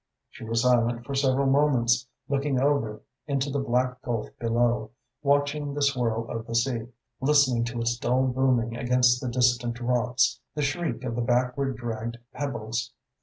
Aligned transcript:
She 0.31 0.43
was 0.43 0.63
silent 0.63 1.05
for 1.05 1.13
several 1.13 1.45
moments, 1.45 2.07
looking 2.27 2.59
over 2.59 3.03
into 3.27 3.51
the 3.51 3.59
black 3.59 4.01
gulf 4.01 4.29
below, 4.39 4.89
watching 5.21 5.75
the 5.75 5.83
swirl 5.83 6.27
of 6.27 6.47
the 6.47 6.55
sea, 6.55 6.87
listening 7.19 7.65
to 7.65 7.81
its 7.81 7.97
dull 7.99 8.23
booming 8.25 8.75
against 8.75 9.21
the 9.21 9.27
distant 9.29 9.79
rocks, 9.79 10.39
the 10.55 10.63
shriek 10.63 11.03
of 11.03 11.13
the 11.15 11.21
backward 11.21 11.77
dragged 11.77 12.17
pebbles. 12.33 12.93